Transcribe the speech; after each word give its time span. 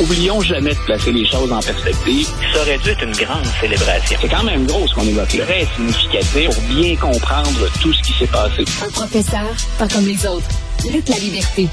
Oublions 0.00 0.40
jamais 0.40 0.70
de 0.70 0.80
placer 0.86 1.12
les 1.12 1.26
choses 1.26 1.52
en 1.52 1.60
perspective. 1.60 2.26
Ça 2.54 2.62
aurait 2.62 2.78
dû 2.78 2.88
être 2.88 3.02
une 3.02 3.12
grande 3.12 3.44
célébration. 3.60 4.18
C'est 4.20 4.28
quand 4.28 4.42
même 4.42 4.66
gros 4.66 4.86
ce 4.86 4.94
qu'on 4.94 5.02
évoque 5.06 5.34
là. 5.34 5.44
Très 5.44 5.66
significatif 5.76 6.46
pour 6.46 6.62
bien 6.74 6.96
comprendre 6.96 7.68
tout 7.80 7.92
ce 7.92 8.02
qui 8.02 8.12
s'est 8.14 8.26
passé. 8.26 8.64
Un 8.84 8.90
professeur, 8.90 9.54
pas 9.78 9.88
comme 9.88 10.06
les 10.06 10.26
autres. 10.26 10.48
Lutte 10.90 11.08
la 11.10 11.18
liberté. 11.18 11.68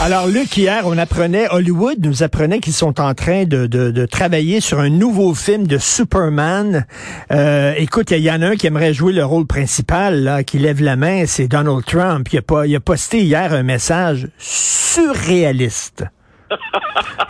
Alors, 0.00 0.26
Luc, 0.28 0.56
hier, 0.56 0.84
on 0.86 0.96
apprenait, 0.96 1.48
Hollywood 1.50 1.98
nous 2.00 2.22
apprenait 2.22 2.60
qu'ils 2.60 2.72
sont 2.72 2.98
en 2.98 3.12
train 3.12 3.44
de, 3.44 3.66
de, 3.66 3.90
de, 3.90 4.06
travailler 4.06 4.60
sur 4.62 4.80
un 4.80 4.88
nouveau 4.88 5.34
film 5.34 5.66
de 5.66 5.76
Superman. 5.76 6.86
Euh, 7.30 7.74
écoute, 7.76 8.10
il 8.10 8.22
y, 8.22 8.30
en 8.30 8.40
a 8.40 8.46
un 8.48 8.56
qui 8.56 8.66
aimerait 8.66 8.94
jouer 8.94 9.12
le 9.12 9.26
rôle 9.26 9.46
principal, 9.46 10.22
là, 10.22 10.42
qui 10.42 10.58
lève 10.58 10.82
la 10.82 10.96
main, 10.96 11.26
c'est 11.26 11.48
Donald 11.48 11.84
Trump. 11.84 12.26
Il 12.32 12.38
a, 12.38 12.42
pas, 12.42 12.66
il 12.66 12.74
a 12.74 12.80
posté 12.80 13.20
hier 13.20 13.52
un 13.52 13.62
message 13.62 14.28
surréaliste. 14.38 16.06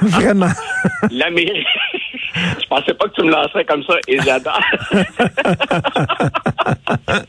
Vraiment. 0.00 0.50
L'Amérique. 1.10 1.66
Je 2.34 2.66
pensais 2.68 2.94
pas 2.94 3.08
que 3.08 3.14
tu 3.14 3.22
me 3.22 3.30
lancerais 3.30 3.64
comme 3.64 3.82
ça 3.84 3.94
et 4.06 4.18
j'adore. 4.20 4.60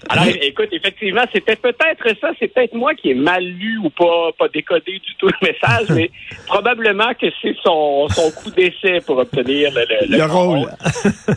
Alors, 0.09 0.27
écoute, 0.41 0.69
effectivement, 0.71 1.23
c'était 1.33 1.55
peut-être 1.55 2.07
ça, 2.19 2.29
c'est 2.39 2.47
peut-être 2.53 2.73
moi 2.73 2.93
qui 2.93 3.11
ai 3.11 3.13
mal 3.13 3.43
lu 3.43 3.79
ou 3.83 3.89
pas, 3.89 4.31
pas 4.37 4.47
décodé 4.47 4.99
du 4.99 5.15
tout 5.17 5.27
le 5.27 5.47
message, 5.47 5.89
mais 5.89 6.11
probablement 6.47 7.13
que 7.19 7.27
c'est 7.41 7.55
son, 7.63 8.07
son 8.09 8.31
coup 8.31 8.51
d'essai 8.51 9.01
pour 9.05 9.17
obtenir 9.17 9.71
le, 9.73 10.17
le, 10.17 10.23
rôle. 10.25 10.67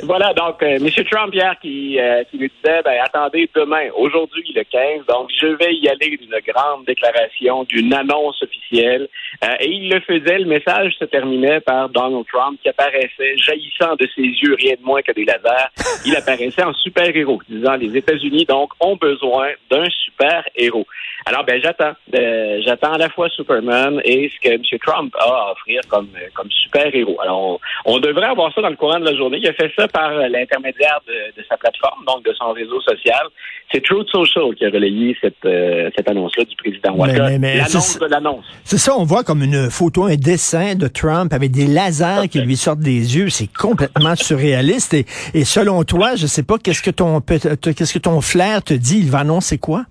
voilà, 0.02 0.32
donc, 0.34 0.62
euh, 0.62 0.76
M. 0.76 0.88
Trump 1.10 1.34
hier 1.34 1.54
qui, 1.60 1.98
euh, 1.98 2.24
qui 2.30 2.38
lui 2.38 2.50
disait, 2.62 2.82
ben, 2.84 2.98
attendez, 3.04 3.48
demain, 3.54 3.88
aujourd'hui, 3.96 4.44
le 4.54 4.64
15, 4.64 5.06
donc 5.06 5.30
je 5.40 5.46
vais 5.46 5.74
y 5.74 5.88
aller 5.88 6.16
d'une 6.16 6.36
grande 6.46 6.84
déclaration, 6.86 7.64
d'une 7.64 7.92
annonce 7.94 8.42
officielle, 8.42 9.08
euh, 9.44 9.48
et 9.60 9.68
il 9.68 9.90
le 9.90 10.00
faisait, 10.00 10.38
le 10.38 10.46
message 10.46 10.94
se 10.98 11.04
terminait 11.04 11.60
par 11.60 11.88
Donald 11.88 12.24
Trump 12.32 12.58
qui 12.62 12.68
apparaissait 12.68 13.36
jaillissant 13.54 13.96
de 13.96 14.08
ses 14.14 14.22
yeux, 14.22 14.54
rien 14.58 14.74
de 14.78 14.84
moins 14.84 15.02
que 15.02 15.12
des 15.12 15.24
lasers. 15.24 15.68
Il 16.06 16.16
apparaissait 16.16 16.62
en 16.62 16.72
super-héros, 16.74 17.40
disant 17.48 17.74
les 17.74 17.96
États-Unis, 17.96 18.44
donc, 18.44 18.70
ont 18.80 18.96
besoin 18.96 19.48
d'un 19.70 19.88
super-héros. 20.04 20.86
Alors, 21.26 21.44
ben, 21.44 21.58
j'attends. 21.62 21.92
Euh, 22.14 22.60
j'attends 22.64 22.92
à 22.92 22.98
la 22.98 23.08
fois 23.08 23.30
Superman 23.30 24.00
et 24.04 24.30
ce 24.30 24.46
que 24.46 24.54
M. 24.54 24.62
Trump 24.84 25.14
a 25.18 25.24
à 25.24 25.52
offrir 25.52 25.80
comme, 25.88 26.08
comme 26.34 26.50
super-héros. 26.50 27.16
Alors, 27.22 27.60
on, 27.86 27.98
devrait 27.98 28.26
avoir 28.26 28.52
ça 28.54 28.60
dans 28.60 28.68
le 28.68 28.76
courant 28.76 29.00
de 29.00 29.06
la 29.06 29.16
journée. 29.16 29.38
Il 29.40 29.48
a 29.48 29.54
fait 29.54 29.72
ça 29.76 29.88
par 29.88 30.10
l'intermédiaire 30.10 31.00
de, 31.06 31.42
sa 31.48 31.56
plateforme, 31.56 32.04
donc 32.06 32.24
de 32.24 32.32
son 32.34 32.52
réseau 32.52 32.78
social. 32.82 33.26
C'est 33.72 33.82
Truth 33.82 34.08
Social 34.10 34.54
qui 34.54 34.66
a 34.66 34.68
relayé 34.68 35.16
cette, 35.20 35.44
euh, 35.46 35.90
cette 35.96 36.08
annonce-là 36.08 36.44
du 36.44 36.56
président 36.56 36.92
Walker. 36.92 37.38
L'annonce 37.40 37.98
de 37.98 38.06
l'annonce. 38.06 38.44
C'est 38.62 38.78
ça, 38.78 38.94
on 38.96 39.04
voit 39.04 39.24
comme 39.24 39.42
une 39.42 39.70
photo, 39.70 40.04
un 40.04 40.16
dessin 40.16 40.74
de 40.74 40.88
Trump 40.88 41.32
avec 41.32 41.52
des 41.52 41.66
lasers 41.66 42.28
qui 42.30 42.40
lui 42.40 42.56
sortent 42.56 42.80
des 42.80 43.16
yeux. 43.16 43.30
C'est 43.30 43.50
complètement 43.52 44.14
surréaliste. 44.14 44.92
Et, 44.92 45.06
et 45.32 45.44
selon 45.44 45.84
toi, 45.84 46.16
je 46.16 46.26
sais 46.26 46.42
pas, 46.42 46.58
qu'est-ce 46.58 46.82
que 46.82 46.90
ton 46.90 47.20
qu'est-ce 47.20 47.94
que 47.94 47.98
ton 47.98 48.20
flair 48.20 48.62
te 48.62 48.74
dit? 48.74 48.98
Il 48.98 49.10
va 49.10 49.20
annoncer 49.20 49.56
quoi? 49.56 49.86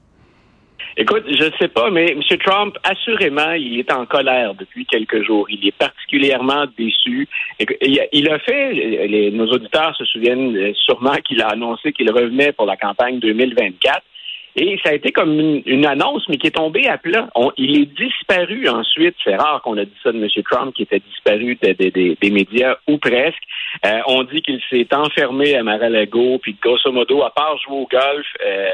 Écoute, 0.96 1.24
je 1.28 1.46
ne 1.46 1.52
sais 1.60 1.70
pas, 1.70 1.90
mais 1.90 2.12
M. 2.12 2.22
Trump, 2.46 2.78
assurément, 2.84 3.52
il 3.54 3.80
est 3.80 3.92
en 3.92 4.06
colère 4.06 4.54
depuis 4.54 4.86
quelques 4.86 5.24
jours. 5.24 5.48
Il 5.50 5.66
est 5.66 5.76
particulièrement 5.76 6.66
déçu. 6.78 7.28
Il 7.82 8.30
a 8.30 8.40
fait, 8.40 8.74
les, 8.74 9.32
nos 9.32 9.48
auditeurs 9.48 9.96
se 9.96 10.06
souviennent 10.06 10.56
euh, 10.56 10.74
sûrement 10.76 11.16
qu'il 11.28 11.42
a 11.42 11.48
annoncé 11.48 11.94
qu'il 11.94 12.12
revenait 12.12 12.52
pour 12.52 12.68
la 12.68 12.78
campagne 12.78 13.20
2024. 13.20 14.02
Et 14.56 14.80
ça 14.84 14.90
a 14.92 14.94
été 14.94 15.12
comme 15.12 15.62
une, 15.66 15.86
annonce, 15.86 16.28
mais 16.30 16.38
qui 16.38 16.48
est 16.48 16.52
tombée 16.52 16.88
à 16.88 16.98
plat. 16.98 17.30
il 17.58 17.82
est 17.82 17.86
disparu 17.86 18.68
ensuite. 18.68 19.16
C'est 19.24 19.36
rare 19.36 19.62
qu'on 19.64 19.78
a 19.78 19.86
dit 19.86 19.98
ça 20.04 20.12
de 20.12 20.18
M. 20.18 20.28
Trump, 20.50 20.74
qui 20.76 20.84
était 20.84 21.00
disparu 21.00 21.58
des 21.62 22.32
médias, 22.32 22.78
ou 22.88 22.98
presque. 22.98 23.42
Euh, 23.86 24.00
on 24.08 24.24
dit 24.24 24.42
qu'il 24.42 24.60
s'est 24.70 24.88
enfermé 24.94 25.56
à 25.56 25.64
Mar-a-Lago, 25.64 26.38
puis 26.42 26.56
grosso 26.62 26.92
modo, 26.92 27.24
à 27.24 27.32
part 27.32 27.58
jouer 27.58 27.78
au 27.78 27.88
golf, 27.88 28.28
euh, 28.46 28.70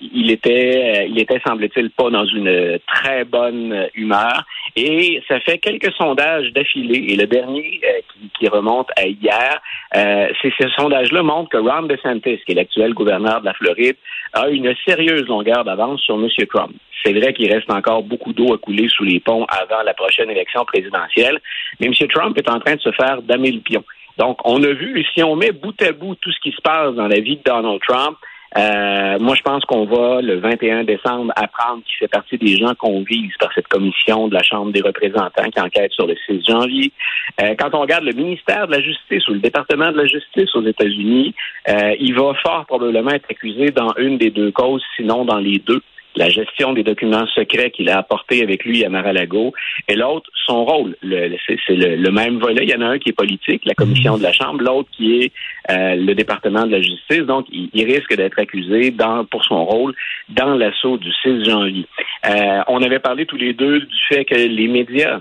il 0.00 0.30
était, 0.30 0.98
euh, 0.98 1.06
il 1.08 1.18
était, 1.18 1.40
semble-t-il, 1.46 1.90
pas 1.90 2.10
dans 2.10 2.26
une 2.26 2.78
très 2.86 3.24
bonne 3.24 3.88
humeur. 3.94 4.44
Et 4.76 5.22
ça 5.28 5.40
fait 5.40 5.58
quelques 5.58 5.92
sondages 5.94 6.52
d'affilée. 6.52 7.12
Et 7.12 7.16
le 7.16 7.26
dernier 7.26 7.80
qui, 8.12 8.30
qui, 8.38 8.48
remonte 8.48 8.90
à 8.96 9.06
hier, 9.06 9.60
c'est 9.94 10.52
ce 10.60 10.68
sondage-là 10.76 11.22
montre 11.22 11.50
que 11.50 11.56
Ron 11.56 11.82
DeSantis, 11.82 12.40
qui 12.44 12.52
est 12.52 12.54
l'actuel 12.54 12.92
gouverneur 12.92 13.40
de 13.40 13.46
la 13.46 13.54
Floride, 13.54 13.96
a 14.32 14.48
une 14.48 14.74
sérieuse 14.86 15.13
longueur 15.22 15.64
d'avance 15.64 16.00
sur 16.02 16.16
M. 16.16 16.28
Trump. 16.52 16.72
C'est 17.04 17.12
vrai 17.12 17.32
qu'il 17.32 17.52
reste 17.52 17.70
encore 17.70 18.02
beaucoup 18.02 18.32
d'eau 18.32 18.54
à 18.54 18.58
couler 18.58 18.88
sous 18.88 19.04
les 19.04 19.20
ponts 19.20 19.44
avant 19.48 19.82
la 19.82 19.94
prochaine 19.94 20.30
élection 20.30 20.64
présidentielle, 20.64 21.40
mais 21.80 21.86
M. 21.86 22.08
Trump 22.08 22.36
est 22.38 22.48
en 22.48 22.60
train 22.60 22.76
de 22.76 22.80
se 22.80 22.92
faire 22.92 23.20
damer 23.22 23.52
le 23.52 23.60
pion. 23.60 23.84
Donc, 24.16 24.38
on 24.44 24.62
a 24.62 24.72
vu, 24.72 25.04
si 25.12 25.22
on 25.22 25.36
met 25.36 25.52
bout 25.52 25.80
à 25.82 25.92
bout 25.92 26.14
tout 26.16 26.30
ce 26.30 26.40
qui 26.40 26.52
se 26.52 26.60
passe 26.62 26.94
dans 26.94 27.08
la 27.08 27.20
vie 27.20 27.36
de 27.36 27.42
Donald 27.44 27.80
Trump, 27.86 28.16
euh, 28.56 29.18
moi, 29.18 29.34
je 29.34 29.42
pense 29.42 29.64
qu'on 29.64 29.84
va, 29.84 30.22
le 30.22 30.38
21 30.38 30.84
décembre, 30.84 31.32
apprendre 31.34 31.82
qu'il 31.84 31.96
fait 31.98 32.08
partie 32.08 32.38
des 32.38 32.56
gens 32.56 32.74
qu'on 32.74 33.02
vise 33.02 33.32
par 33.40 33.52
cette 33.52 33.66
commission 33.68 34.28
de 34.28 34.34
la 34.34 34.42
Chambre 34.42 34.72
des 34.72 34.80
représentants 34.80 35.50
qui 35.52 35.60
enquête 35.60 35.92
sur 35.92 36.06
le 36.06 36.14
6 36.26 36.44
janvier. 36.46 36.92
Euh, 37.40 37.54
quand 37.58 37.74
on 37.74 37.80
regarde 37.80 38.04
le 38.04 38.12
ministère 38.12 38.66
de 38.66 38.72
la 38.72 38.80
Justice 38.80 39.26
ou 39.28 39.34
le 39.34 39.40
département 39.40 39.90
de 39.90 39.96
la 39.96 40.06
Justice 40.06 40.54
aux 40.54 40.64
États-Unis, 40.64 41.34
euh, 41.68 41.94
il 41.98 42.14
va 42.14 42.32
fort 42.42 42.64
probablement 42.66 43.10
être 43.10 43.28
accusé 43.28 43.70
dans 43.70 43.92
une 43.98 44.18
des 44.18 44.30
deux 44.30 44.52
causes, 44.52 44.84
sinon 44.96 45.24
dans 45.24 45.38
les 45.38 45.58
deux 45.58 45.80
la 46.16 46.28
gestion 46.28 46.72
des 46.72 46.82
documents 46.82 47.26
secrets 47.34 47.70
qu'il 47.70 47.88
a 47.90 47.98
apportés 47.98 48.42
avec 48.42 48.64
lui 48.64 48.84
à 48.84 48.88
Mar-a-Lago, 48.88 49.52
et 49.88 49.94
l'autre, 49.94 50.30
son 50.46 50.64
rôle. 50.64 50.96
c'est 51.02 51.58
le, 51.68 52.10
même 52.10 52.38
volet. 52.38 52.64
Il 52.64 52.70
y 52.70 52.74
en 52.74 52.80
a 52.80 52.86
un 52.86 52.98
qui 52.98 53.10
est 53.10 53.12
politique, 53.12 53.64
la 53.64 53.74
commission 53.74 54.14
mhm. 54.14 54.18
de 54.18 54.22
la 54.22 54.32
Chambre, 54.32 54.62
l'autre 54.62 54.88
qui 54.92 55.20
est 55.20 55.32
euh, 55.70 55.94
le 55.96 56.14
département 56.14 56.66
de 56.66 56.72
la 56.72 56.82
justice. 56.82 57.22
Donc, 57.26 57.46
il, 57.50 57.84
risque 57.84 58.16
d'être 58.16 58.38
accusé 58.38 58.90
dans, 58.90 59.24
pour 59.24 59.44
son 59.44 59.64
rôle 59.64 59.94
dans 60.30 60.54
l'assaut 60.54 60.96
du 60.96 61.12
6 61.22 61.44
janvier. 61.44 61.86
Euh, 62.26 62.62
on 62.68 62.82
avait 62.82 62.98
parlé 62.98 63.26
tous 63.26 63.36
les 63.36 63.52
deux 63.52 63.80
du 63.80 63.96
fait 64.08 64.24
que 64.24 64.34
les 64.34 64.68
médias 64.68 65.20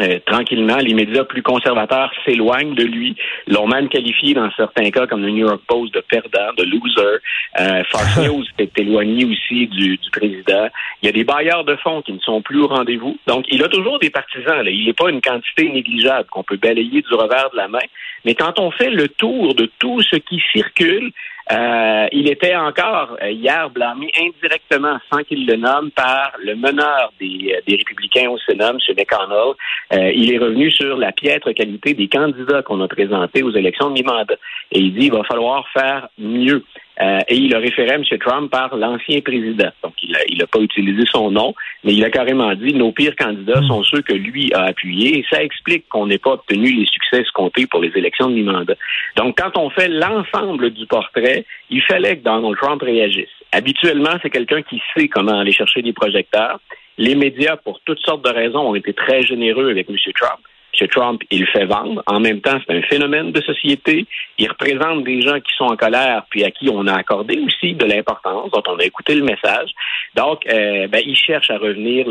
euh, 0.00 0.18
tranquillement, 0.26 0.78
les 0.78 0.92
médias 0.92 1.24
plus 1.24 1.42
conservateurs 1.42 2.10
s'éloignent 2.24 2.74
de 2.74 2.82
lui, 2.82 3.14
l'ont 3.46 3.68
même 3.68 3.88
qualifié 3.88 4.34
dans 4.34 4.50
certains 4.56 4.90
cas 4.90 5.06
comme 5.06 5.22
le 5.22 5.30
New 5.30 5.46
York 5.46 5.62
Post 5.68 5.94
de 5.94 6.00
perdant, 6.00 6.52
de 6.56 6.64
loser. 6.64 7.20
Euh, 7.60 7.84
Fox 7.90 8.16
News 8.26 8.44
est 8.58 8.76
éloigné 8.78 9.24
aussi 9.24 9.68
du, 9.68 9.96
du, 9.96 10.10
président. 10.10 10.68
Il 11.00 11.06
y 11.06 11.08
a 11.08 11.12
des 11.12 11.22
bailleurs 11.22 11.64
de 11.64 11.76
fonds 11.76 12.02
qui 12.02 12.12
ne 12.12 12.18
sont 12.18 12.42
plus 12.42 12.60
au 12.60 12.66
rendez-vous. 12.66 13.16
Donc, 13.28 13.44
il 13.48 13.62
a 13.62 13.68
toujours 13.68 14.00
des 14.00 14.10
partisans. 14.10 14.62
Là. 14.62 14.70
Il 14.70 14.84
n'est 14.84 14.92
pas 14.92 15.10
une 15.10 15.20
quantité 15.20 15.68
négligeable 15.68 16.28
qu'on 16.30 16.42
peut 16.42 16.56
balayer 16.56 17.02
du 17.02 17.14
revers 17.14 17.50
de 17.50 17.56
la 17.56 17.68
main. 17.68 17.78
Mais 18.24 18.34
quand 18.34 18.58
on 18.58 18.72
fait 18.72 18.90
le 18.90 19.08
tour 19.08 19.54
de 19.54 19.70
tout 19.78 20.02
ce 20.02 20.16
qui 20.16 20.42
circule, 20.52 21.12
euh, 21.52 22.08
il 22.12 22.30
était 22.30 22.56
encore 22.56 23.16
euh, 23.22 23.30
hier 23.30 23.68
blâmé 23.68 24.10
indirectement, 24.18 24.98
sans 25.12 25.22
qu'il 25.24 25.46
le 25.46 25.56
nomme, 25.56 25.90
par 25.90 26.32
le 26.42 26.54
meneur 26.54 27.12
des, 27.20 27.54
euh, 27.54 27.60
des 27.66 27.76
républicains 27.76 28.30
au 28.30 28.38
Sénat, 28.38 28.70
M. 28.70 28.78
McConnell. 28.96 30.14
il 30.16 30.32
est 30.32 30.38
revenu 30.38 30.70
sur 30.70 30.96
la 30.96 31.12
piètre 31.12 31.52
qualité 31.52 31.92
des 31.92 32.08
candidats 32.08 32.62
qu'on 32.62 32.80
a 32.80 32.88
présentés 32.88 33.42
aux 33.42 33.52
élections 33.52 33.88
de 33.88 33.94
mi-mandat. 33.94 34.36
Et 34.72 34.78
il 34.78 34.94
dit 34.94 35.10
qu'il 35.10 35.12
va 35.12 35.24
falloir 35.24 35.68
faire 35.68 36.08
mieux. 36.18 36.64
Euh, 37.00 37.20
et 37.28 37.36
il 37.36 37.54
a 37.54 37.58
référé 37.58 37.90
M. 37.94 38.04
Trump 38.20 38.50
par 38.50 38.76
l'ancien 38.76 39.20
président. 39.20 39.70
Donc, 39.82 39.94
il 40.02 40.12
n'a 40.12 40.20
il 40.28 40.42
a 40.42 40.46
pas 40.46 40.60
utilisé 40.60 41.02
son 41.10 41.30
nom, 41.30 41.54
mais 41.82 41.92
il 41.92 42.04
a 42.04 42.10
carrément 42.10 42.54
dit 42.54 42.72
nos 42.72 42.92
pires 42.92 43.16
candidats 43.16 43.60
hmm. 43.60 43.66
sont 43.66 43.82
ceux 43.82 44.02
que 44.02 44.12
lui 44.12 44.52
a 44.54 44.64
appuyés. 44.64 45.18
Et 45.18 45.26
ça 45.28 45.42
explique 45.42 45.88
qu'on 45.88 46.06
n'ait 46.06 46.18
pas 46.18 46.32
obtenu 46.32 46.72
les 46.72 46.86
succès 46.86 47.22
escomptés 47.22 47.66
pour 47.66 47.80
les 47.80 47.92
élections 47.96 48.28
de 48.28 48.34
mi-mandat. 48.34 48.76
Donc, 49.16 49.38
quand 49.38 49.58
on 49.58 49.70
fait 49.70 49.88
l'ensemble 49.88 50.70
du 50.70 50.86
portrait, 50.86 51.44
il 51.70 51.82
fallait 51.82 52.16
que 52.16 52.24
Donald 52.24 52.56
Trump 52.56 52.82
réagisse. 52.82 53.28
Habituellement, 53.50 54.16
c'est 54.22 54.30
quelqu'un 54.30 54.62
qui 54.62 54.80
sait 54.96 55.08
comment 55.08 55.40
aller 55.40 55.52
chercher 55.52 55.82
des 55.82 55.92
projecteurs. 55.92 56.60
Les 56.96 57.16
médias, 57.16 57.56
pour 57.56 57.80
toutes 57.84 58.00
sortes 58.00 58.24
de 58.24 58.30
raisons, 58.30 58.70
ont 58.70 58.74
été 58.74 58.92
très 58.92 59.22
généreux 59.22 59.70
avec 59.70 59.88
M. 59.90 59.96
Trump. 60.14 60.40
M. 60.80 60.88
Trump, 60.88 61.22
il 61.30 61.46
fait 61.46 61.66
vendre. 61.66 62.02
En 62.06 62.20
même 62.20 62.40
temps, 62.40 62.58
c'est 62.66 62.74
un 62.74 62.82
phénomène 62.82 63.32
de 63.32 63.40
société. 63.42 64.06
Il 64.38 64.48
représente 64.48 65.04
des 65.04 65.22
gens 65.22 65.40
qui 65.40 65.54
sont 65.56 65.64
en 65.64 65.76
colère, 65.76 66.24
puis 66.30 66.44
à 66.44 66.50
qui 66.50 66.68
on 66.70 66.86
a 66.86 66.94
accordé 66.94 67.38
aussi 67.38 67.74
de 67.74 67.84
l'importance, 67.84 68.50
dont 68.50 68.62
on 68.66 68.78
a 68.78 68.84
écouté 68.84 69.14
le 69.14 69.24
message. 69.24 69.70
Donc, 70.14 70.46
euh, 70.46 70.86
ben, 70.88 71.02
il 71.04 71.16
cherche 71.16 71.50
à 71.50 71.58
revenir 71.58 72.06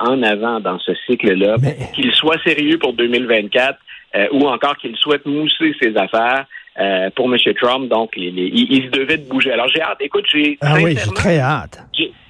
en 0.00 0.22
avant 0.22 0.60
dans 0.60 0.78
ce 0.78 0.92
cycle-là, 1.06 1.56
qu'il 1.94 2.12
soit 2.12 2.42
sérieux 2.42 2.78
pour 2.78 2.92
2024 2.94 3.78
euh, 4.16 4.28
ou 4.32 4.46
encore 4.46 4.76
qu'il 4.76 4.96
souhaite 4.96 5.26
mousser 5.26 5.74
ses 5.80 5.96
affaires. 5.96 6.46
Euh, 6.76 7.08
pour 7.14 7.32
M. 7.32 7.38
Trump, 7.54 7.88
donc 7.88 8.14
il, 8.16 8.90
devait 8.90 9.18
de 9.18 9.28
bouger. 9.28 9.52
Alors 9.52 9.68
j'ai 9.68 9.80
hâte. 9.80 9.98
Écoute, 10.00 10.24
j'ai 10.32 10.58
ah 10.60 10.74
oui, 10.82 10.96
j'ai 10.98 11.12
très 11.12 11.38
hâte. 11.38 11.78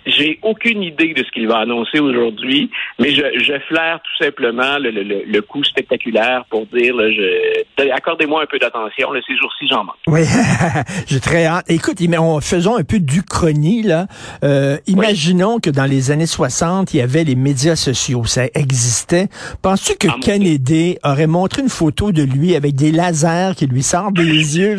J'ai 0.06 0.38
aucune 0.42 0.82
idée 0.82 1.14
de 1.14 1.22
ce 1.24 1.30
qu'il 1.30 1.48
va 1.48 1.58
annoncer 1.58 2.00
aujourd'hui, 2.00 2.70
mais 2.98 3.10
je, 3.10 3.22
je 3.38 3.58
flaire 3.68 4.00
tout 4.02 4.24
simplement 4.24 4.78
le, 4.78 4.90
le, 4.90 5.22
le 5.26 5.42
coup 5.42 5.64
spectaculaire 5.64 6.44
pour 6.50 6.66
dire, 6.66 6.94
là, 6.94 7.10
je, 7.10 7.90
accordez-moi 7.92 8.42
un 8.42 8.46
peu 8.46 8.58
d'attention, 8.58 9.08
ces 9.26 9.36
jours-ci, 9.36 9.66
j'en 9.68 9.84
manque. 9.84 9.96
Oui, 10.06 10.22
j'ai 11.06 11.20
très 11.20 11.46
hâte. 11.46 11.64
Écoute, 11.68 11.98
faisons 12.42 12.76
un 12.76 12.84
peu 12.84 12.98
d'Uchronie, 12.98 13.82
là. 13.82 14.06
Euh, 14.42 14.76
imaginons 14.86 15.58
que 15.58 15.70
dans 15.70 15.84
les 15.84 16.10
années 16.10 16.26
60, 16.26 16.94
il 16.94 16.98
y 16.98 17.00
avait 17.00 17.24
les 17.24 17.34
médias 17.34 17.76
sociaux, 17.76 18.24
ça 18.24 18.44
existait. 18.54 19.28
Penses-tu 19.62 19.96
que 19.96 20.08
ah, 20.10 20.16
Kennedy 20.20 20.98
aurait 21.02 21.26
montré 21.26 21.62
une 21.62 21.68
photo 21.68 22.12
de 22.12 22.22
lui 22.22 22.54
avec 22.54 22.74
des 22.74 22.92
lasers 22.92 23.52
qui 23.56 23.66
lui 23.66 23.82
sortent 23.82 24.14
des 24.14 24.22
yeux? 24.58 24.76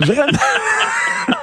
Vraiment. 0.00 0.26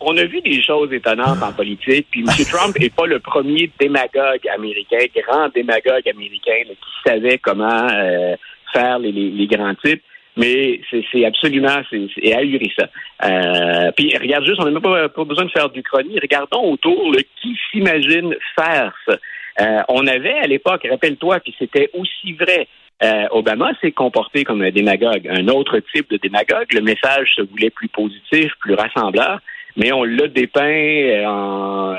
On, 0.00 0.16
a 0.16 0.24
vu 0.24 0.40
des 0.40 0.62
choses 0.62 0.92
étonnantes 0.92 1.42
en 1.42 1.52
politique, 1.52 2.06
puis 2.10 2.20
M. 2.20 2.28
Trump 2.50 2.78
n'est 2.78 2.90
pas 2.90 3.06
le 3.06 3.18
premier 3.18 3.70
démagogue 3.78 4.46
américain, 4.54 5.04
grand 5.14 5.48
démagogue 5.54 6.08
américain 6.08 6.62
qui 6.66 7.08
savait 7.10 7.38
comment 7.38 7.88
euh, 7.90 8.36
faire 8.72 8.98
les, 8.98 9.46
grands 9.46 9.74
types. 9.74 10.02
Mais 10.36 10.80
c'est 10.90 11.24
absolument, 11.24 11.80
c'est 11.90 12.34
ahurissant. 12.34 12.88
Euh, 13.24 13.92
puis 13.96 14.16
regarde 14.16 14.44
juste, 14.44 14.60
on 14.60 14.64
n'a 14.64 14.72
même 14.72 14.82
pas, 14.82 15.24
besoin 15.24 15.44
de 15.44 15.50
faire 15.50 15.70
du 15.70 15.82
chronique. 15.82 16.18
Regardons 16.20 16.72
autour 16.72 17.12
qui 17.40 17.56
s'imagine 17.70 18.34
faire 18.58 18.92
ça. 19.06 19.16
Euh, 19.60 19.82
on 19.88 20.06
avait 20.08 20.38
à 20.40 20.46
l'époque, 20.48 20.84
rappelle-toi, 20.90 21.38
puis 21.38 21.54
c'était 21.56 21.88
aussi 21.94 22.32
vrai 22.32 22.66
euh, 23.02 23.26
Obama 23.32 23.72
s'est 23.80 23.92
comporté 23.92 24.44
comme 24.44 24.62
un 24.62 24.70
démagogue, 24.70 25.28
un 25.28 25.48
autre 25.48 25.80
type 25.92 26.10
de 26.10 26.16
démagogue. 26.16 26.72
Le 26.72 26.80
message 26.80 27.32
se 27.36 27.42
voulait 27.42 27.70
plus 27.70 27.88
positif, 27.88 28.52
plus 28.60 28.74
rassembleur, 28.74 29.40
mais 29.76 29.92
on 29.92 30.04
l'a 30.04 30.28
dépeint 30.28 31.26
en 31.26 31.92
euh, 31.92 31.96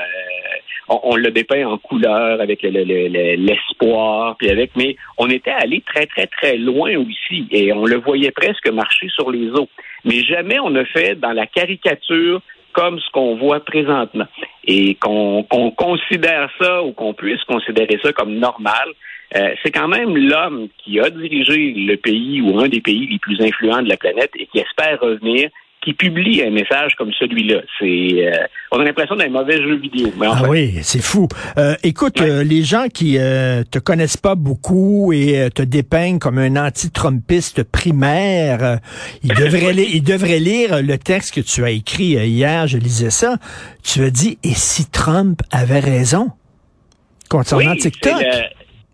on, 0.88 1.16
l'a 1.16 1.30
dépeint 1.30 1.66
en 1.66 1.78
couleur 1.78 2.40
avec 2.40 2.62
l'espoir, 2.62 4.36
puis 4.38 4.50
avec, 4.50 4.70
mais 4.76 4.96
on 5.18 5.28
était 5.28 5.50
allé 5.50 5.82
très 5.84 6.06
très 6.06 6.26
très 6.26 6.56
loin 6.56 6.96
aussi 6.96 7.46
et 7.50 7.72
on 7.72 7.86
le 7.86 7.96
voyait 7.96 8.30
presque 8.30 8.68
marcher 8.68 9.08
sur 9.08 9.30
les 9.30 9.48
eaux. 9.50 9.68
Mais 10.04 10.22
jamais 10.22 10.60
on 10.60 10.70
ne 10.70 10.84
fait 10.84 11.16
dans 11.16 11.32
la 11.32 11.46
caricature 11.46 12.40
comme 12.76 13.00
ce 13.00 13.10
qu'on 13.10 13.36
voit 13.36 13.60
présentement 13.60 14.26
et 14.64 14.96
qu'on 14.96 15.44
considère 15.76 16.50
ça 16.60 16.82
ou 16.82 16.92
qu'on 16.92 17.14
puisse 17.14 17.42
considérer 17.44 17.98
ça 18.02 18.12
comme 18.12 18.34
normal. 18.34 18.90
Euh, 19.34 19.54
c'est 19.62 19.72
quand 19.72 19.88
même 19.88 20.16
l'homme 20.16 20.68
qui 20.78 21.00
a 21.00 21.08
dirigé 21.08 21.72
le 21.72 21.96
pays 21.96 22.40
ou 22.42 22.60
un 22.60 22.68
des 22.68 22.82
pays 22.82 23.06
les 23.06 23.18
plus 23.18 23.40
influents 23.40 23.82
de 23.82 23.88
la 23.88 23.96
planète 23.96 24.30
et 24.38 24.46
qui 24.46 24.58
espère 24.58 25.00
revenir 25.00 25.48
qui 25.86 25.94
publie 25.94 26.42
un 26.42 26.50
message 26.50 26.96
comme 26.98 27.12
celui-là. 27.12 27.60
C'est, 27.78 28.26
euh, 28.26 28.44
on 28.72 28.80
a 28.80 28.84
l'impression 28.84 29.14
d'un 29.14 29.28
mauvais 29.28 29.56
jeu 29.56 29.76
vidéo. 29.76 30.08
Mais 30.18 30.26
ah 30.28 30.42
oui, 30.48 30.80
c'est 30.82 31.00
fou. 31.00 31.28
Euh, 31.58 31.76
écoute, 31.84 32.20
les 32.20 32.64
gens 32.64 32.88
qui 32.92 33.14
te 33.14 33.78
connaissent 33.78 34.16
pas 34.16 34.34
beaucoup 34.34 35.12
et 35.12 35.48
te 35.54 35.62
dépeignent 35.62 36.18
comme 36.18 36.38
un 36.38 36.56
anti-trumpiste 36.56 37.62
primaire, 37.62 38.80
ils 39.22 39.34
devraient 39.34 39.72
lire, 39.72 39.88
ils 39.92 40.02
devraient 40.02 40.40
lire 40.40 40.82
le 40.82 40.98
texte 40.98 41.36
que 41.36 41.40
tu 41.40 41.62
as 41.62 41.70
écrit 41.70 42.16
hier. 42.16 42.66
Je 42.66 42.78
lisais 42.78 43.10
ça. 43.10 43.36
Tu 43.84 44.02
as 44.02 44.10
dit 44.10 44.38
et 44.42 44.54
si 44.54 44.90
Trump 44.90 45.40
avait 45.52 45.78
raison 45.78 46.32
concernant 47.28 47.76
TikTok? 47.76 48.24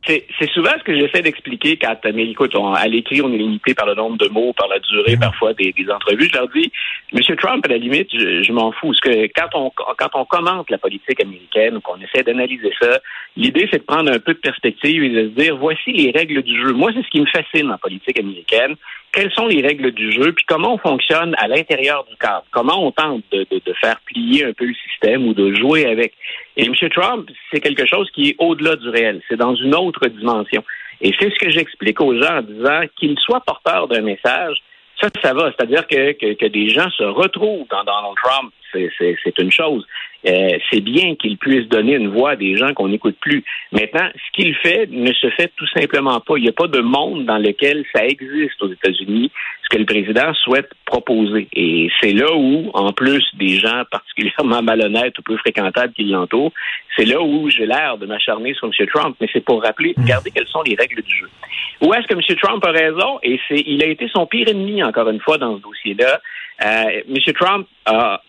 C'est 0.04 0.50
souvent 0.52 0.72
ce 0.78 0.82
que 0.82 0.98
j'essaie 0.98 1.22
d'expliquer 1.22 1.76
quand, 1.76 1.96
mais 2.12 2.26
écoute, 2.26 2.52
à 2.56 2.88
l'écrit, 2.88 3.22
on 3.22 3.32
est 3.32 3.38
limité 3.38 3.72
par 3.72 3.86
le 3.86 3.94
nombre 3.94 4.16
de 4.16 4.28
mots, 4.28 4.52
par 4.52 4.66
la 4.66 4.80
durée 4.80 5.16
parfois 5.16 5.54
des, 5.54 5.72
entrevues. 5.94 6.28
Je 6.28 6.38
leur 6.38 6.48
dis, 6.48 6.72
Monsieur 7.12 7.36
Trump, 7.36 7.64
à 7.64 7.68
la 7.68 7.78
limite, 7.78 8.08
je, 8.12 8.52
m'en 8.52 8.72
fous. 8.72 8.88
Parce 8.88 9.00
que 9.00 9.26
quand 9.28 9.48
on 9.54 9.70
quand 9.70 10.10
on 10.14 10.24
commente 10.24 10.70
la 10.70 10.78
politique 10.78 11.20
américaine 11.20 11.76
ou 11.76 11.80
qu'on 11.80 12.00
essaie 12.00 12.24
d'analyser 12.24 12.72
ça, 12.80 12.98
l'idée 13.36 13.68
c'est 13.70 13.78
de 13.78 13.84
prendre 13.84 14.10
un 14.10 14.18
peu 14.18 14.34
de 14.34 14.38
perspective 14.38 15.04
et 15.04 15.10
de 15.10 15.28
se 15.28 15.40
dire, 15.40 15.56
voici 15.56 15.92
les 15.92 16.10
règles 16.10 16.42
du 16.42 16.60
jeu. 16.60 16.72
Moi, 16.72 16.90
c'est 16.94 17.04
ce 17.04 17.08
qui 17.08 17.20
me 17.20 17.26
fascine 17.26 17.70
en 17.70 17.78
politique 17.78 18.18
américaine. 18.18 18.74
Quelles 19.12 19.32
sont 19.32 19.46
les 19.46 19.62
règles 19.62 19.92
du 19.92 20.10
jeu, 20.10 20.32
puis 20.32 20.44
comment 20.48 20.74
on 20.74 20.78
fonctionne 20.78 21.36
à 21.38 21.46
l'intérieur 21.46 22.04
du 22.10 22.16
cadre? 22.16 22.44
Comment 22.50 22.84
on 22.84 22.90
tente 22.90 23.22
de, 23.30 23.46
de, 23.50 23.60
de 23.64 23.72
faire 23.74 24.00
plier 24.06 24.46
un 24.46 24.52
peu 24.52 24.64
le 24.64 24.74
système 24.74 25.28
ou 25.28 25.34
de 25.34 25.54
jouer 25.54 25.86
avec? 25.86 26.14
Et 26.56 26.66
M. 26.66 26.74
Trump, 26.90 27.30
c'est 27.50 27.60
quelque 27.60 27.86
chose 27.86 28.10
qui 28.10 28.30
est 28.30 28.36
au-delà 28.38 28.76
du 28.76 28.88
réel. 28.88 29.22
C'est 29.28 29.36
dans 29.36 29.54
une 29.54 29.74
autre 29.74 30.06
dimension. 30.08 30.62
Et 31.00 31.12
c'est 31.18 31.30
ce 31.30 31.38
que 31.38 31.50
j'explique 31.50 32.00
aux 32.00 32.14
gens 32.20 32.38
en 32.38 32.42
disant 32.42 32.82
qu'ils 32.96 33.18
soient 33.18 33.40
porteurs 33.40 33.88
d'un 33.88 34.02
message, 34.02 34.62
ça, 35.00 35.08
ça 35.22 35.34
va. 35.34 35.50
C'est-à-dire 35.50 35.86
que, 35.86 36.12
que, 36.12 36.34
que, 36.34 36.46
des 36.46 36.68
gens 36.68 36.88
se 36.90 37.02
retrouvent 37.02 37.66
dans 37.70 37.82
Donald 37.84 38.14
Trump, 38.22 38.52
c'est 38.72 39.38
une 39.38 39.50
chose. 39.50 39.86
Euh, 40.26 40.58
c'est 40.70 40.80
bien 40.80 41.16
qu'il 41.16 41.36
puisse 41.36 41.68
donner 41.68 41.94
une 41.94 42.08
voix 42.08 42.32
à 42.32 42.36
des 42.36 42.56
gens 42.56 42.72
qu'on 42.74 42.88
n'écoute 42.88 43.16
plus. 43.20 43.44
Maintenant, 43.72 44.08
ce 44.14 44.32
qu'il 44.32 44.54
fait 44.54 44.88
ne 44.90 45.12
se 45.12 45.28
fait 45.30 45.50
tout 45.56 45.66
simplement 45.74 46.20
pas. 46.20 46.36
Il 46.36 46.42
n'y 46.42 46.48
a 46.48 46.52
pas 46.52 46.68
de 46.68 46.80
monde 46.80 47.26
dans 47.26 47.38
lequel 47.38 47.84
ça 47.94 48.04
existe 48.04 48.62
aux 48.62 48.72
États-Unis, 48.72 49.30
ce 49.64 49.68
que 49.68 49.78
le 49.78 49.84
président 49.84 50.32
souhaite 50.34 50.70
proposer. 50.84 51.48
Et 51.52 51.88
c'est 52.00 52.12
là 52.12 52.32
où, 52.34 52.70
en 52.74 52.92
plus 52.92 53.24
des 53.34 53.58
gens 53.58 53.82
particulièrement 53.90 54.62
malhonnêtes 54.62 55.18
ou 55.18 55.22
peu 55.22 55.36
fréquentables 55.38 55.92
qui 55.92 56.04
l'entourent, 56.04 56.52
c'est 56.96 57.04
là 57.04 57.20
où 57.20 57.50
j'ai 57.50 57.66
l'air 57.66 57.98
de 57.98 58.06
m'acharner 58.06 58.54
sur 58.54 58.68
M. 58.68 58.86
Trump. 58.94 59.16
Mais 59.20 59.28
c'est 59.32 59.44
pour 59.44 59.62
rappeler, 59.62 59.94
mm. 59.96 60.02
regardez 60.02 60.30
quelles 60.30 60.48
sont 60.48 60.62
les 60.62 60.76
règles 60.76 61.02
du 61.02 61.16
jeu. 61.16 61.28
Où 61.80 61.92
est-ce 61.94 62.06
que 62.06 62.14
M. 62.14 62.36
Trump 62.40 62.64
a 62.64 62.70
raison? 62.70 63.18
Et 63.24 63.40
c'est, 63.48 63.62
il 63.66 63.82
a 63.82 63.86
été 63.86 64.08
son 64.14 64.26
pire 64.26 64.48
ennemi, 64.48 64.84
encore 64.84 65.08
une 65.08 65.20
fois, 65.20 65.38
dans 65.38 65.56
ce 65.56 65.62
dossier-là. 65.62 66.20
Euh, 66.64 67.02
M. 67.08 67.16
Trump 67.34 67.66
a, 67.86 68.20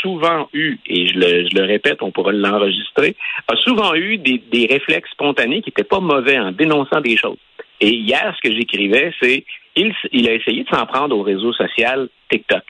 souvent 0.00 0.48
eu, 0.52 0.78
et 0.86 1.08
je 1.08 1.14
le, 1.18 1.64
répète, 1.64 2.02
on 2.02 2.10
pourra 2.10 2.32
l'enregistrer, 2.32 3.16
a 3.48 3.56
souvent 3.56 3.94
eu 3.94 4.18
des, 4.18 4.66
réflexes 4.70 5.10
spontanés 5.10 5.62
qui 5.62 5.70
n'étaient 5.70 5.84
pas 5.84 6.00
mauvais 6.00 6.38
en 6.38 6.52
dénonçant 6.52 7.00
des 7.00 7.16
choses. 7.16 7.38
Et 7.80 7.90
hier, 7.90 8.34
ce 8.36 8.48
que 8.48 8.54
j'écrivais, 8.54 9.12
c'est 9.20 9.44
il, 9.74 10.28
a 10.28 10.34
essayé 10.34 10.64
de 10.64 10.68
s'en 10.68 10.86
prendre 10.86 11.16
au 11.16 11.22
réseau 11.22 11.52
social 11.52 12.08
TikTok. 12.30 12.62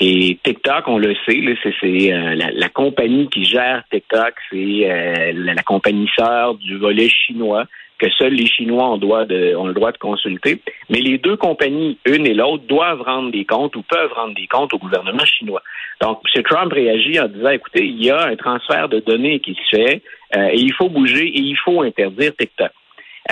Et 0.00 0.38
TikTok, 0.42 0.88
on 0.88 0.98
le 0.98 1.14
sait, 1.26 1.40
c'est 1.80 2.12
euh, 2.12 2.34
la, 2.34 2.68
compagnie 2.68 3.28
qui 3.28 3.44
gère 3.44 3.84
TikTok, 3.90 4.34
c'est 4.50 4.90
euh, 4.90 5.32
la, 5.34 5.62
compagnie 5.62 6.08
sœur 6.16 6.54
du 6.54 6.78
volet 6.78 7.08
chinois 7.08 7.66
que 8.04 8.14
seuls 8.16 8.34
les 8.34 8.46
Chinois 8.46 8.90
ont, 8.90 8.96
le 8.96 9.72
droit 9.72 9.92
de 9.92 9.98
consulter. 9.98 10.60
Mais 10.90 11.00
les 11.00 11.18
deux 11.18 11.36
compagnies, 11.36 11.98
une 12.04 12.26
et 12.26 12.34
l'autre, 12.34 12.64
doivent 12.66 13.02
rendre 13.02 13.30
des 13.30 13.44
comptes 13.44 13.76
ou 13.76 13.82
peuvent 13.82 14.12
rendre 14.12 14.34
des 14.34 14.46
comptes 14.46 14.74
au 14.74 14.78
gouvernement 14.78 15.24
chinois. 15.24 15.62
Donc, 16.00 16.20
M. 16.34 16.42
Trump 16.42 16.72
réagit 16.72 17.18
en 17.18 17.28
disant, 17.28 17.50
écoutez, 17.50 17.84
il 17.84 18.04
y 18.04 18.10
a 18.10 18.26
un 18.26 18.36
transfert 18.36 18.88
de 18.88 19.00
données 19.00 19.40
qui 19.40 19.54
se 19.54 19.76
fait 19.76 20.02
euh, 20.36 20.48
et 20.52 20.58
il 20.58 20.72
faut 20.74 20.88
bouger 20.88 21.26
et 21.26 21.40
il 21.40 21.56
faut 21.56 21.82
interdire 21.82 22.32
TikTok. 22.36 22.70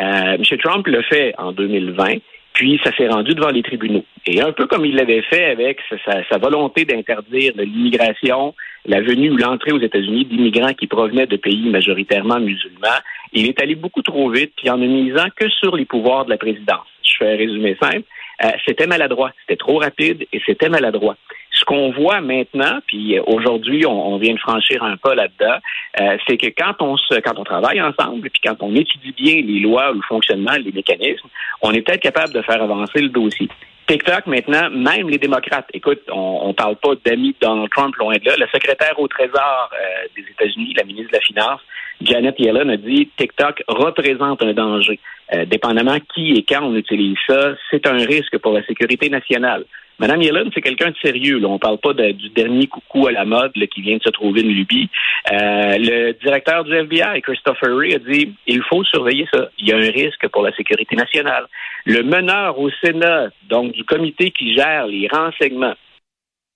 Euh, 0.01 0.37
M. 0.37 0.59
Trump 0.63 0.87
le 0.87 1.03
fait 1.03 1.35
en 1.37 1.53
2020. 1.53 2.17
Puis 2.55 2.81
ça 2.85 2.95
s'est 2.97 3.09
rendu 3.09 3.35
devant 3.35 3.51
les 3.51 3.63
tribunaux. 3.63 4.05
Et 4.27 4.41
un 4.41 4.53
peu 4.53 4.67
comme 4.67 4.85
il 4.85 4.95
l'avait 4.95 5.23
fait 5.23 5.47
avec 5.47 5.81
sa, 6.05 6.39
volonté 6.39 6.85
d'interdire 6.85 7.53
l'immigration, 7.57 8.55
la 8.87 9.01
venue 9.01 9.31
ou 9.31 9.37
l'entrée 9.37 9.73
aux 9.73 9.81
États-Unis 9.81 10.27
d'immigrants 10.27 10.75
qui 10.75 10.87
provenaient 10.87 11.27
de 11.27 11.37
pays 11.37 11.71
majoritairement 11.71 12.41
musulmans, 12.41 13.01
il 13.33 13.47
est 13.49 13.61
allé 13.61 13.75
beaucoup 13.75 14.03
trop 14.03 14.29
vite, 14.31 14.53
puis 14.57 14.69
en 14.69 14.77
ne 14.77 14.87
misant 14.87 15.29
que 15.35 15.49
sur 15.49 15.77
les 15.77 15.87
pouvoirs 15.87 16.27
de 16.27 16.31
la 16.31 16.39
présidence. 16.39 16.87
Je 17.03 17.17
fais 17.19 17.33
un 17.33 17.37
résumé 17.37 17.77
simple. 17.81 18.03
Euh, 18.45 18.51
c'était 18.67 18.87
maladroit, 18.87 19.33
c'était 19.41 19.57
trop 19.57 19.79
rapide 19.79 20.27
et 20.33 20.41
c'était 20.45 20.69
maladroit. 20.69 21.17
Ce 21.63 21.65
qu'on 21.65 21.93
voit 21.93 22.21
maintenant, 22.21 22.81
puis 22.89 23.21
aujourd'hui, 23.21 23.87
on, 23.87 24.19
vient 24.19 24.35
de 24.35 24.41
franchir 24.41 24.83
un 24.83 24.97
pas 24.97 25.15
là-dedans, 25.15 25.59
euh, 26.01 26.17
c'est 26.27 26.37
que 26.37 26.49
quand 26.49 26.83
on 26.83 26.97
se, 26.97 27.21
quand 27.21 27.39
on 27.39 27.45
travaille 27.45 27.81
ensemble, 27.81 28.29
puis 28.31 28.43
quand 28.45 28.57
on 28.59 28.75
étudie 28.75 29.13
bien 29.13 29.35
les 29.35 29.61
lois, 29.61 29.93
le 29.93 30.01
fonctionnement, 30.09 30.55
les 30.61 30.73
mécanismes, 30.73 31.29
on 31.61 31.71
est 31.71 31.83
peut-être 31.83 32.03
capable 32.03 32.33
de 32.33 32.43
faire 32.43 32.61
avancer 32.61 33.01
le 33.01 33.11
dossier. 33.11 33.49
TikTok, 33.87 34.27
maintenant, 34.27 34.71
même 34.71 35.09
les 35.09 35.19
démocrates, 35.19 35.69
écoute, 35.73 36.01
on 36.11 36.49
ne 36.49 36.53
parle 36.53 36.75
pas 36.77 36.95
d'amis 37.05 37.37
de 37.41 37.47
Donald 37.47 37.71
Trump 37.71 37.95
loin 37.95 38.15
de 38.15 38.25
là. 38.25 38.35
Le 38.39 38.47
secrétaire 38.53 38.99
au 38.99 39.07
Trésor 39.07 39.71
euh, 39.73 40.09
des 40.17 40.23
États-Unis, 40.23 40.75
la 40.77 40.85
ministre 40.85 41.13
de 41.13 41.17
la 41.17 41.21
Finance, 41.21 41.61
Janet 42.01 42.35
Yellen, 42.41 42.71
a 42.71 42.77
dit 42.77 43.09
TikTok 43.17 43.63
représente 43.69 44.43
un 44.43 44.53
danger. 44.53 44.99
Euh, 45.33 45.45
dépendamment 45.47 45.99
qui 46.15 46.33
et 46.33 46.43
quand 46.43 46.63
on 46.63 46.75
utilise 46.75 47.17
ça, 47.27 47.55
c'est 47.71 47.87
un 47.87 48.05
risque 48.05 48.37
pour 48.39 48.53
la 48.53 48.65
sécurité 48.67 49.09
nationale. 49.09 49.65
Madame 49.99 50.23
Yellen, 50.23 50.51
c'est 50.55 50.61
quelqu'un 50.61 50.91
de 50.91 50.97
sérieux. 51.03 51.41
On 51.45 51.59
parle 51.59 51.79
pas 51.79 51.93
du 51.93 52.29
dernier 52.31 52.67
coucou 52.67 53.07
à 53.07 53.13
la 53.13 53.25
mode 53.25 53.53
qui 53.53 53.83
vient 53.83 53.97
de 53.97 54.03
se 54.03 54.11
trouver 54.11 54.41
une 54.41 54.53
lubie. 54.53 54.89
Euh, 55.31 55.77
le 55.79 56.13
directeur 56.23 56.65
du 56.65 56.73
FBI, 56.73 57.23
Christopher 57.23 57.75
Wray, 57.75 57.95
a 57.95 57.99
dit 57.99 58.35
il 58.47 58.63
faut 58.63 58.83
surveiller 58.85 59.27
ça. 59.33 59.49
Il 59.59 59.69
y 59.69 59.73
a 59.73 59.77
un 59.77 59.91
risque 59.91 60.27
pour 60.29 60.43
la 60.43 60.53
sécurité 60.53 60.97
nationale. 60.97 61.47
Le 61.85 62.03
meneur 62.03 62.59
au 62.59 62.71
Sénat, 62.83 63.29
donc 63.49 63.73
du 63.73 63.85
comité 63.85 64.31
qui 64.31 64.55
gère 64.55 64.87
les 64.87 65.09
renseignements, 65.09 65.75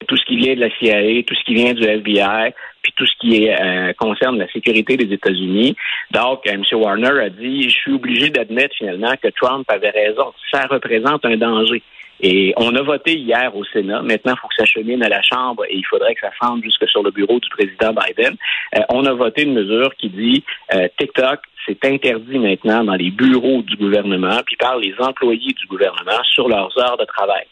tout 0.09 0.16
ce 0.16 0.25
qui 0.25 0.37
vient 0.37 0.55
de 0.55 0.61
la 0.61 0.71
CIA, 0.78 1.23
tout 1.23 1.35
ce 1.35 1.45
qui 1.45 1.55
vient 1.55 1.73
du 1.73 1.85
FBI, 1.85 2.52
puis 2.83 2.93
tout 2.97 3.07
ce 3.07 3.12
qui 3.21 3.49
euh, 3.49 3.93
concerne 3.95 4.38
la 4.38 4.49
sécurité 4.49 4.97
des 4.97 5.12
États-Unis. 5.12 5.75
Donc, 6.11 6.40
M. 6.47 6.62
Warner 6.73 7.21
a 7.21 7.31
dit, 7.31 7.62
je 7.62 7.75
suis 7.75 7.93
obligé 7.93 8.31
d'admettre 8.31 8.76
finalement 8.76 9.14
que 9.21 9.28
Trump 9.28 9.64
avait 9.69 9.90
raison. 9.90 10.33
Ça 10.52 10.66
représente 10.69 11.25
un 11.25 11.37
danger. 11.37 11.83
Et 12.20 12.54
on 12.56 12.75
a 12.75 12.82
voté 12.82 13.14
hier 13.14 13.54
au 13.54 13.64
Sénat. 13.64 14.02
Maintenant, 14.02 14.35
il 14.35 14.40
faut 14.40 14.49
que 14.49 14.54
ça 14.56 14.64
chemine 14.64 15.02
à 15.02 15.08
la 15.08 15.23
Chambre 15.23 15.64
et 15.68 15.76
il 15.76 15.85
faudrait 15.85 16.14
que 16.14 16.20
ça 16.20 16.32
semble 16.40 16.64
jusque 16.64 16.88
sur 16.88 17.02
le 17.02 17.11
bureau 17.11 17.38
du 17.38 17.49
président 17.50 17.92
Biden. 17.92 18.37
Euh, 18.76 18.80
on 18.88 19.04
a 19.04 19.12
voté 19.12 19.42
une 19.42 19.54
mesure 19.54 19.94
qui 19.96 20.08
dit 20.08 20.44
euh, 20.75 20.88
TikTok, 20.99 21.40
c'est 21.66 21.85
interdit 21.85 22.38
maintenant 22.38 22.85
dans 22.85 22.94
les 22.94 23.11
bureaux 23.11 23.62
du 23.62 23.76
gouvernement, 23.76 24.40
puis 24.46 24.56
par 24.56 24.78
les 24.78 24.94
employés 24.99 25.52
du 25.52 25.66
gouvernement 25.66 26.23
sur 26.32 26.49
leurs 26.49 26.76
heures 26.78 26.96
de 26.96 27.04
travail. 27.04 27.44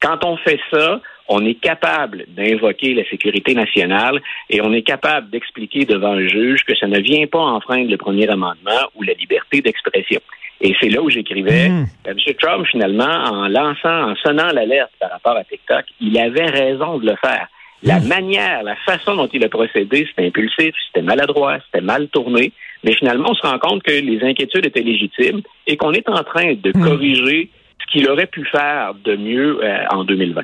Quand 0.00 0.24
on 0.24 0.36
fait 0.36 0.60
ça, 0.70 1.00
on 1.28 1.44
est 1.46 1.54
capable 1.54 2.26
d'invoquer 2.28 2.92
la 2.94 3.08
sécurité 3.08 3.54
nationale 3.54 4.20
et 4.50 4.60
on 4.60 4.72
est 4.72 4.82
capable 4.82 5.30
d'expliquer 5.30 5.86
devant 5.86 6.12
un 6.12 6.28
juge 6.28 6.64
que 6.64 6.76
ça 6.76 6.86
ne 6.86 7.00
vient 7.00 7.26
pas 7.26 7.38
enfreindre 7.40 7.90
le 7.90 7.96
premier 7.96 8.28
amendement 8.28 8.90
ou 8.94 9.02
la 9.02 9.14
liberté 9.14 9.62
d'expression. 9.62 10.20
Et 10.60 10.74
c'est 10.80 10.88
là 10.88 11.02
où 11.02 11.10
j'écrivais, 11.10 11.68
mmh. 11.68 11.86
Euh, 12.06 12.10
M. 12.12 12.34
Trump, 12.38 12.66
finalement, 12.66 13.04
en 13.04 13.48
lançant, 13.48 14.10
en 14.10 14.16
sonnant 14.16 14.48
l'alerte 14.52 14.92
par 15.00 15.10
rapport 15.10 15.36
à 15.36 15.44
TikTok, 15.44 15.84
il 16.00 16.18
avait 16.18 16.46
raison 16.46 16.98
de 16.98 17.06
le 17.06 17.16
faire. 17.16 17.48
La 17.82 18.00
mmh. 18.00 18.08
manière, 18.08 18.62
la 18.62 18.76
façon 18.76 19.14
dont 19.16 19.28
il 19.32 19.44
a 19.44 19.48
procédé, 19.48 20.06
c'était 20.08 20.26
impulsif, 20.26 20.74
c'était 20.86 21.02
maladroit, 21.02 21.58
c'était 21.66 21.84
mal 21.84 22.08
tourné. 22.08 22.52
Mais 22.82 22.94
finalement, 22.94 23.30
on 23.30 23.34
se 23.34 23.46
rend 23.46 23.58
compte 23.58 23.82
que 23.82 23.92
les 23.92 24.22
inquiétudes 24.22 24.66
étaient 24.66 24.82
légitimes 24.82 25.42
et 25.66 25.76
qu'on 25.76 25.92
est 25.92 26.08
en 26.08 26.22
train 26.22 26.54
de 26.54 26.70
mmh. 26.74 26.82
corriger 26.82 27.50
ce 27.80 27.92
qu'il 27.92 28.08
aurait 28.08 28.26
pu 28.26 28.44
faire 28.46 28.94
de 29.04 29.16
mieux 29.16 29.62
euh, 29.62 29.84
en 29.90 30.04
2020. 30.04 30.42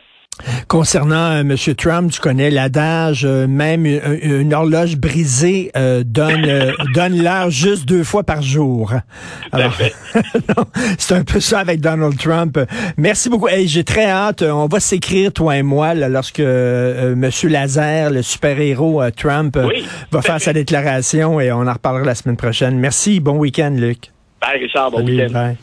Concernant 0.68 1.32
euh, 1.32 1.40
M. 1.40 1.56
Trump, 1.76 2.11
tu 2.11 2.20
connais 2.20 2.50
l'adage, 2.50 3.25
euh, 3.25 3.47
même 3.47 3.87
une, 3.87 4.54
horloge 4.54 4.97
brisée 4.97 5.70
euh, 5.76 6.02
donne 6.04 6.47
donne 6.94 7.23
l'heure 7.23 7.50
juste 7.50 7.87
deux 7.87 8.04
fois 8.04 8.23
par 8.23 8.42
jour. 8.42 8.92
c'est 10.99 11.14
un 11.14 11.25
peu 11.25 11.40
ça 11.40 11.61
avec 11.61 11.80
Donald 11.80 12.16
Trump. 12.18 12.59
Merci 12.97 13.28
beaucoup. 13.28 13.49
Hey, 13.49 13.68
J'ai 13.68 13.85
très 13.85 14.06
hâte. 14.06 14.42
On 14.42 14.66
va 14.66 14.80
s'écrire, 14.80 15.32
toi 15.32 15.56
et 15.56 15.62
moi, 15.62 15.94
lorsque 15.94 16.40
M. 16.40 17.30
Laser, 17.44 18.11
le 18.11 18.23
super-héros 18.23 19.02
Trump, 19.16 19.59
va 20.11 20.23
faire 20.23 20.40
sa 20.40 20.52
déclaration 20.52 21.40
et 21.40 21.52
on 21.52 21.66
en 21.66 21.73
reparlera 21.73 22.04
la 22.04 22.14
semaine 22.14 22.37
prochaine. 22.37 22.78
Merci. 22.78 23.20
Bon 23.20 23.37
week-end, 23.37 23.75
Luc. 23.76 24.11
Bye, 24.40 24.61
Richard. 24.61 24.90
Bon 24.90 25.04
week-end. 25.04 25.54